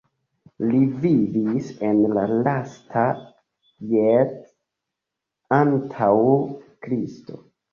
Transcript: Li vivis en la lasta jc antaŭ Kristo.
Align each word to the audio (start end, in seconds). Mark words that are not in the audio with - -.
Li 0.69 0.77
vivis 1.03 1.67
en 1.89 1.99
la 2.15 2.23
lasta 2.47 3.03
jc 3.93 4.33
antaŭ 5.59 6.13
Kristo. 6.87 7.43